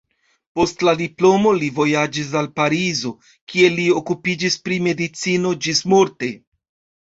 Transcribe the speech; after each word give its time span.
Post 0.59 0.79
la 0.87 0.93
diplomo 1.01 1.51
li 1.63 1.67
vojaĝis 1.79 2.31
al 2.41 2.49
Parizo, 2.61 3.11
kie 3.53 3.69
li 3.75 3.85
okupiĝis 4.01 4.59
pri 4.65 4.81
medicino 4.89 5.55
ĝismorte. 5.69 6.33